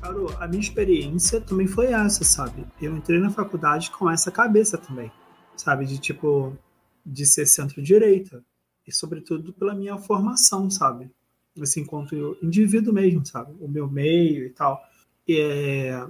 [0.00, 2.64] Carol, a minha experiência também foi essa, sabe?
[2.80, 5.10] Eu entrei na faculdade com essa cabeça também,
[5.56, 5.86] sabe?
[5.86, 6.52] De tipo,
[7.04, 8.44] de ser centro-direita.
[8.86, 11.10] E sobretudo pela minha formação, sabe?
[11.60, 13.54] Assim, enquanto indivíduo mesmo, sabe?
[13.60, 14.82] O meu meio e tal.
[15.26, 16.06] E, é,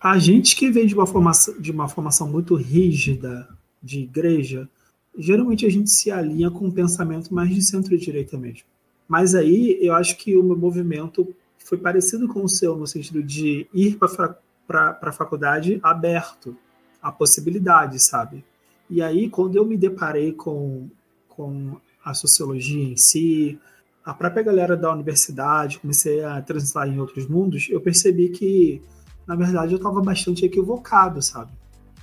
[0.00, 3.48] a gente que vem de uma formação, de uma formação muito rígida
[3.80, 4.68] de igreja,
[5.16, 8.64] geralmente a gente se alinha com um pensamento mais de centro-direita mesmo.
[9.08, 13.22] Mas aí eu acho que o meu movimento foi parecido com o seu, no sentido
[13.22, 16.56] de ir para a faculdade aberto
[17.02, 18.44] a possibilidade, sabe?
[18.88, 20.88] E aí, quando eu me deparei com,
[21.28, 23.58] com a sociologia em si,
[24.04, 28.80] a própria galera da universidade, comecei a transitar em outros mundos, eu percebi que,
[29.26, 31.50] na verdade, eu estava bastante equivocado, sabe?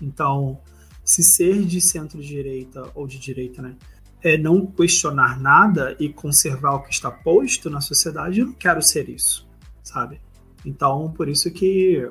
[0.02, 0.60] Então,
[1.04, 3.76] se ser de centro-direita ou de direita, né,
[4.24, 8.82] é não questionar nada e conservar o que está posto na sociedade, eu não quero
[8.82, 9.48] ser isso,
[9.84, 10.22] sabe?
[10.66, 12.10] Então, por isso que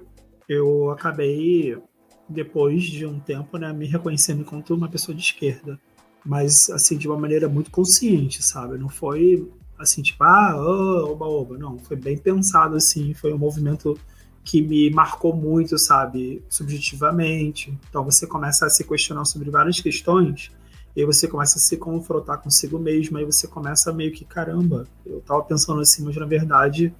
[0.49, 1.77] eu acabei,
[2.29, 5.81] depois de um tempo, né, me reconhecendo enquanto uma pessoa de esquerda.
[6.25, 8.79] Mas, assim, de uma maneira muito consciente, sabe?
[8.79, 11.59] Não foi assim, tipo, ah, oh, oba, oba.
[11.59, 13.99] Não, foi bem pensado, assim, foi um movimento
[14.45, 17.77] que me marcou muito, sabe, subjetivamente.
[17.89, 20.51] Então você começa a se questionar sobre várias questões,
[20.95, 24.87] e aí você começa a se confrontar consigo mesmo, aí você começa meio que, caramba,
[25.07, 26.93] eu tava pensando assim, mas na verdade,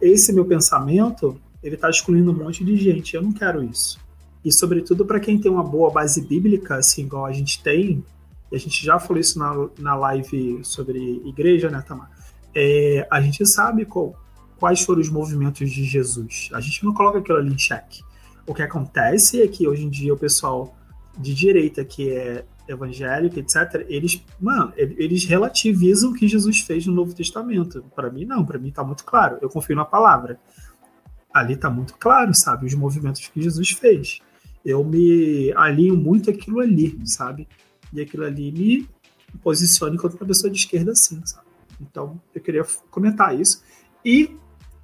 [0.00, 3.98] esse meu pensamento, ele tá excluindo um monte de gente, eu não quero isso.
[4.44, 8.04] E sobretudo para quem tem uma boa base bíblica, assim, igual a gente tem,
[8.50, 12.10] e a gente já falou isso na, na live sobre igreja, né, Tamar?
[12.54, 14.14] é, a gente sabe qual,
[14.58, 16.50] quais foram os movimentos de Jesus.
[16.52, 18.02] A gente não coloca aquilo ali em xeque.
[18.46, 20.76] O que acontece é que hoje em dia o pessoal
[21.18, 26.92] de direita, que é evangélico, etc., eles, mano, eles relativizam o que Jesus fez no
[26.92, 27.84] Novo Testamento.
[27.94, 28.44] Para mim, não.
[28.44, 29.38] Para mim tá muito claro.
[29.40, 30.38] Eu confio na palavra.
[31.32, 32.66] Ali tá muito claro, sabe?
[32.66, 34.20] Os movimentos que Jesus fez.
[34.64, 37.48] Eu me alinho muito aquilo ali, sabe?
[37.92, 38.88] E aquilo ali me
[39.42, 41.46] posiciona enquanto uma pessoa de esquerda, assim, sabe?
[41.80, 43.62] Então, eu queria comentar isso.
[44.04, 44.36] E,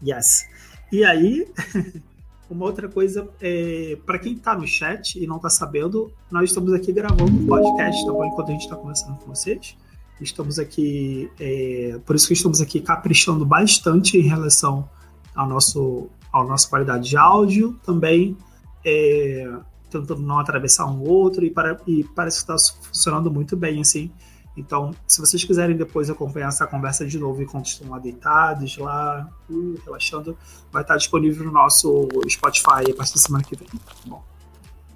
[0.03, 0.49] yes.
[0.91, 1.47] E aí,
[2.49, 6.73] uma outra coisa, é, para quem está no chat e não está sabendo, nós estamos
[6.73, 8.25] aqui gravando um podcast, tá bom?
[8.25, 9.77] Enquanto a gente está conversando com vocês.
[10.21, 14.89] Estamos aqui, é, por isso que estamos aqui caprichando bastante em relação
[15.35, 18.37] ao nosso, à nossa qualidade de áudio, também
[18.85, 19.53] é,
[19.91, 24.11] tentando não atravessar um outro, e, para, e parece que está funcionando muito bem, assim,
[24.57, 29.31] então, se vocês quiserem depois acompanhar essa conversa de novo enquanto estão lá deitados, lá,
[29.51, 30.37] uh, relaxando,
[30.73, 33.69] vai estar disponível no nosso Spotify a partir da semana que vem.
[33.69, 34.25] Tá bom.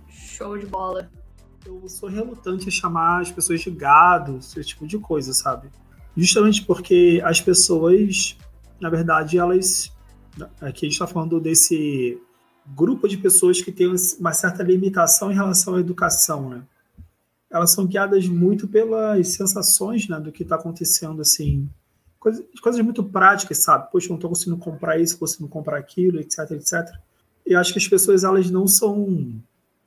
[0.08, 1.10] Show de bola.
[1.66, 5.68] Eu sou relutante a chamar as pessoas de gado, esse tipo de coisa, sabe?
[6.16, 8.38] Justamente porque as pessoas,
[8.80, 9.92] na verdade, elas.
[10.60, 12.18] Aqui a gente está falando desse
[12.66, 16.62] grupo de pessoas que tem uma certa limitação em relação à educação, né?
[17.50, 21.68] Elas são guiadas muito pelas sensações né, do que está acontecendo, assim,
[22.18, 23.90] coisas, coisas muito práticas, sabe?
[23.90, 26.88] Poxa, não estou conseguindo comprar isso, conseguindo comprar aquilo, etc, etc.
[27.44, 29.34] Eu acho que as pessoas, elas não são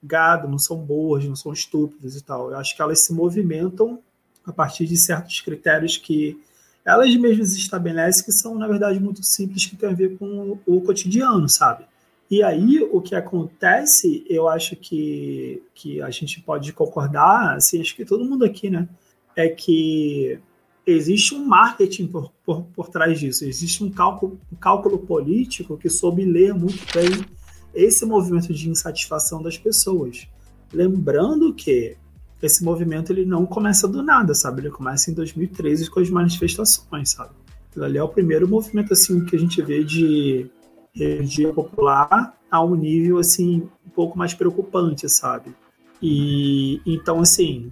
[0.01, 2.51] gado, não são boas, não são estúpidas e tal.
[2.51, 3.99] Eu acho que elas se movimentam
[4.45, 6.37] a partir de certos critérios que
[6.83, 10.81] elas mesmas estabelecem que são, na verdade, muito simples, que tem a ver com o
[10.81, 11.85] cotidiano, sabe?
[12.33, 17.95] E aí, o que acontece, eu acho que, que a gente pode concordar, assim, acho
[17.95, 18.89] que todo mundo aqui, né?
[19.35, 20.39] É que
[20.83, 25.87] existe um marketing por, por, por trás disso, existe um cálculo, um cálculo político que
[25.91, 27.23] soube ler muito bem
[27.71, 30.27] esse movimento de insatisfação das pessoas.
[30.73, 31.95] Lembrando que
[32.41, 34.61] esse movimento ele não começa do nada, sabe?
[34.61, 37.35] Ele começa em 2013 com as manifestações, sabe?
[37.69, 40.49] Aquilo ali é o primeiro movimento assim que a gente vê de
[40.95, 45.55] energia popular a um nível assim um pouco mais preocupante, sabe?
[46.01, 47.71] E então assim,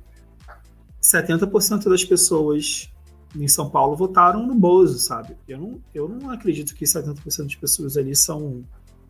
[1.02, 2.92] 70% das pessoas
[3.36, 5.36] em São Paulo votaram no Bozo, sabe?
[5.48, 8.64] Eu não, eu não acredito que 70% das pessoas ali são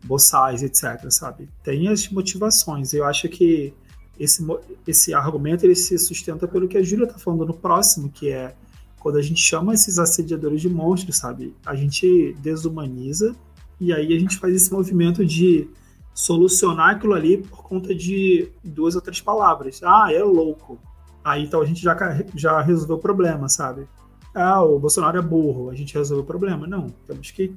[0.04, 1.48] boçais, etc, sabe?
[1.62, 2.92] Tem as motivações.
[2.92, 3.72] Eu acho que
[4.18, 4.44] esse,
[4.86, 8.54] esse argumento ele se sustenta pelo que a Júlia tá falando no próximo, que é
[8.98, 11.54] quando a gente chama esses assediadores de monstros, sabe?
[11.66, 13.34] A gente desumaniza
[13.82, 15.68] e aí a gente faz esse movimento de
[16.14, 19.80] solucionar aquilo ali por conta de duas ou três palavras.
[19.82, 20.78] Ah, é louco.
[21.24, 21.96] Aí então a gente já,
[22.32, 23.88] já resolveu o problema, sabe?
[24.32, 26.64] Ah, o Bolsonaro é burro, a gente resolveu o problema.
[26.64, 27.56] Não, temos que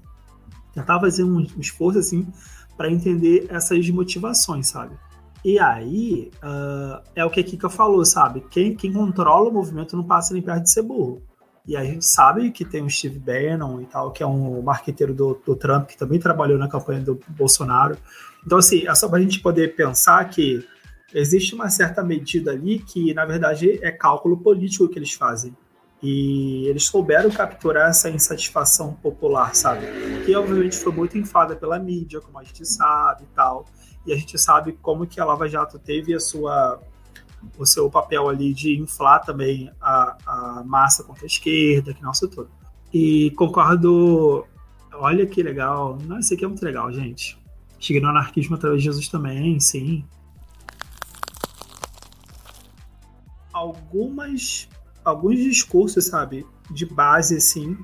[0.73, 2.27] tentar fazer um, esforço assim
[2.75, 4.95] para entender essas motivações, sabe?
[5.43, 8.43] E aí uh, é o que a Kika falou, sabe?
[8.49, 11.21] Quem, quem controla o movimento não passa nem perto de ser burro.
[11.67, 15.13] E a gente sabe que tem o Steve Bannon e tal, que é um marqueteiro
[15.13, 17.97] do, do Trump, que também trabalhou na campanha do Bolsonaro.
[18.45, 20.63] Então, assim, é só para a gente poder pensar que
[21.13, 25.55] existe uma certa medida ali que, na verdade, é cálculo político que eles fazem.
[26.03, 29.87] E eles souberam capturar essa insatisfação popular, sabe?
[30.23, 33.65] Que, obviamente, foi muito enfada pela mídia, como a gente sabe e tal.
[34.05, 36.79] E a gente sabe como que a Lava Jato teve a sua
[37.57, 42.27] o seu papel ali de inflar também a, a massa contra a esquerda, que nossa
[42.27, 42.49] tudo.
[42.93, 44.45] E concordo.
[44.93, 45.97] Olha que legal.
[46.03, 47.37] Não, isso aqui é muito legal, gente.
[47.79, 50.05] Cheguei no anarquismo através de Jesus também, sim.
[53.51, 54.69] Algumas.
[55.03, 56.45] Alguns discursos, sabe?
[56.71, 57.77] De base, assim.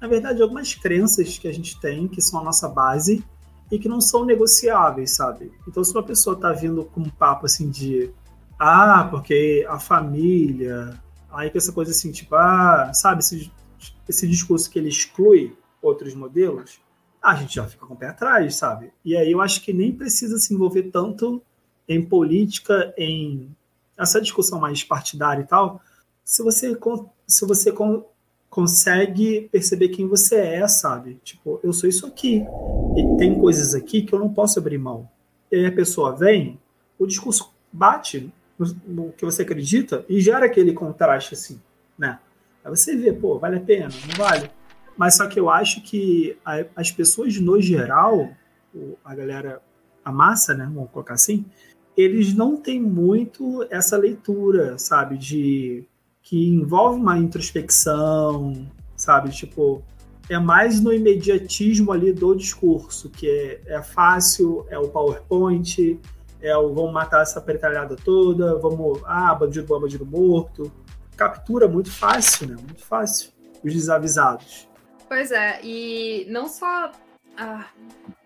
[0.00, 3.24] Na verdade, algumas crenças que a gente tem, que são a nossa base,
[3.70, 5.52] e que não são negociáveis, sabe?
[5.66, 8.10] Então, se uma pessoa tá vindo com um papo assim de
[8.58, 11.00] ah, porque a família,
[11.32, 13.50] aí que essa coisa assim, tipo, ah, sabe, esse,
[14.08, 16.80] esse discurso que ele exclui outros modelos,
[17.22, 18.92] a gente já fica com o pé atrás, sabe?
[19.04, 21.42] E aí eu acho que nem precisa se envolver tanto
[21.88, 23.54] em política, em
[23.96, 25.80] essa discussão mais partidária e tal,
[26.24, 26.76] se você,
[27.26, 27.72] se você
[28.48, 31.20] consegue perceber quem você é, sabe?
[31.22, 32.44] Tipo, eu sou isso aqui.
[32.96, 35.08] E tem coisas aqui que eu não posso abrir mão.
[35.50, 36.58] E aí a pessoa vem,
[36.98, 41.60] o discurso bate no, no que você acredita e gera aquele contraste assim,
[41.98, 42.18] né?
[42.64, 44.50] Aí você vê, pô, vale a pena, não vale?
[44.96, 48.30] Mas só que eu acho que a, as pessoas, no geral,
[49.04, 49.60] a galera,
[50.04, 51.44] a massa, né, vamos colocar assim,
[51.96, 55.84] eles não têm muito essa leitura, sabe, de
[56.22, 59.30] que envolve uma introspecção, sabe?
[59.30, 59.82] Tipo,
[60.28, 66.00] é mais no imediatismo ali do discurso, que é, é fácil, é o PowerPoint,
[66.44, 70.70] é o vamos matar essa pretalhada toda, vamos, ah, bandido bom, bandido morto.
[71.16, 72.56] Captura muito fácil, né?
[72.56, 73.32] Muito fácil.
[73.64, 74.68] Os desavisados.
[75.08, 76.92] Pois é, e não só.
[77.38, 77.64] Ah,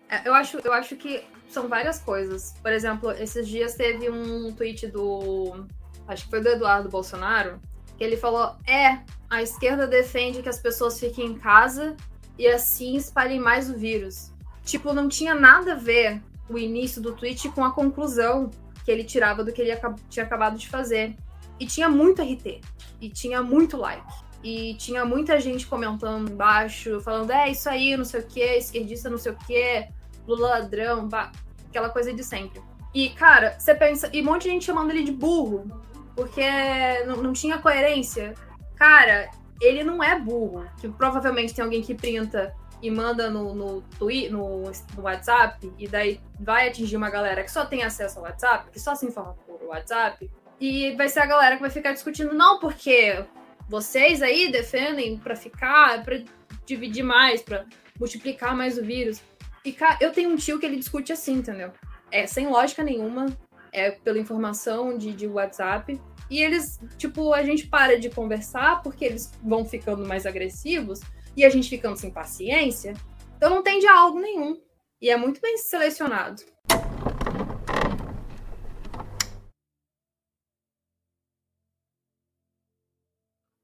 [0.09, 2.53] é, eu, acho, eu acho que são várias coisas.
[2.61, 5.65] Por exemplo, esses dias teve um tweet do.
[6.05, 7.57] Acho que foi do Eduardo Bolsonaro,
[7.97, 8.99] que ele falou: é,
[9.29, 11.95] a esquerda defende que as pessoas fiquem em casa
[12.37, 14.33] e assim espalhem mais o vírus.
[14.65, 18.49] Tipo, não tinha nada a ver o início do tweet com a conclusão
[18.83, 19.79] que ele tirava do que ele
[20.09, 21.15] tinha acabado de fazer.
[21.59, 22.61] E tinha muito RT,
[23.01, 28.05] e tinha muito like, e tinha muita gente comentando embaixo, falando: é isso aí, não
[28.05, 29.87] sei o que, esquerdista, não sei o que,
[30.25, 31.31] Lula ladrão, bah,
[31.67, 32.61] aquela coisa de sempre.
[32.93, 35.69] E, cara, você pensa, e um monte de gente chamando ele de burro,
[36.15, 36.49] porque
[37.05, 38.33] não, não tinha coerência.
[38.75, 39.29] Cara,
[39.61, 40.65] ele não é burro.
[40.79, 45.87] Que provavelmente tem alguém que printa e manda no, no, Twitter, no, no, WhatsApp, e
[45.87, 49.35] daí vai atingir uma galera que só tem acesso ao WhatsApp, que só se informa
[49.45, 53.23] por WhatsApp, e vai ser a galera que vai ficar discutindo, não, porque
[53.67, 56.21] vocês aí defendem para ficar, para
[56.65, 57.65] dividir mais, para
[57.99, 59.21] multiplicar mais o vírus.
[59.63, 61.71] E cara, eu tenho um tio que ele discute assim, entendeu?
[62.11, 63.27] É sem lógica nenhuma,
[63.71, 65.99] é pela informação de, de WhatsApp.
[66.29, 71.01] E eles, tipo, a gente para de conversar porque eles vão ficando mais agressivos
[71.39, 72.93] e a gente ficando sem paciência.
[73.37, 74.59] Então não tem diálogo nenhum.
[75.01, 76.43] E é muito bem selecionado.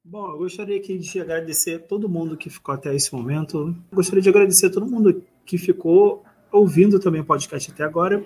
[0.08, 3.76] Bom, eu gostaria aqui de agradecer a todo mundo que ficou até esse momento.
[3.92, 8.24] Eu gostaria de agradecer a todo mundo que ficou ouvindo também o podcast até agora.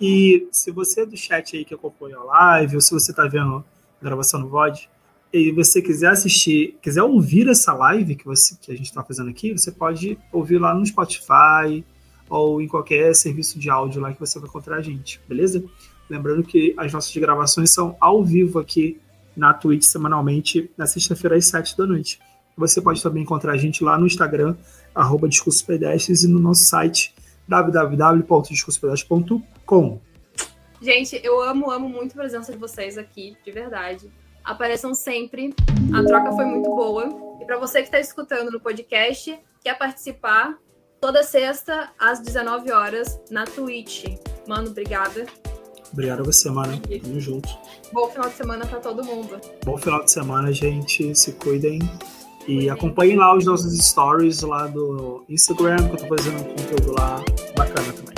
[0.00, 3.28] E se você é do chat aí que acompanha a live, ou se você está
[3.28, 3.64] vendo
[4.00, 4.90] a gravação no VOD,
[5.32, 9.28] e você quiser assistir, quiser ouvir essa live que, você, que a gente está fazendo
[9.28, 11.84] aqui, você pode ouvir lá no Spotify
[12.28, 15.62] ou em qualquer serviço de áudio lá que você vai encontrar a gente, beleza?
[16.08, 18.98] Lembrando que as nossas gravações são ao vivo aqui
[19.36, 22.18] na Twitch semanalmente, na sexta-feira às sete da noite.
[22.56, 24.56] Você pode também encontrar a gente lá no Instagram,
[24.94, 25.28] arroba
[25.66, 27.14] Pedestres, e no nosso site
[27.46, 30.00] www.discursopedestres.com.
[30.80, 34.10] Gente, eu amo, amo muito a presença de vocês aqui, de verdade.
[34.48, 35.54] Apareçam sempre.
[35.92, 37.06] A troca foi muito boa.
[37.38, 40.56] E para você que está escutando no podcast, quer participar,
[40.98, 44.06] toda sexta às 19 horas na Twitch.
[44.46, 45.26] Mano, obrigada.
[45.92, 46.80] Obrigado a você, mano.
[46.80, 47.46] Tamo junto.
[47.92, 49.38] Bom final de semana para todo mundo.
[49.66, 51.14] Bom final de semana, gente.
[51.14, 51.80] Se cuidem.
[52.46, 56.92] E acompanhem lá os nossos stories lá do Instagram, que eu tô fazendo um conteúdo
[56.92, 57.22] lá
[57.54, 58.17] bacana também.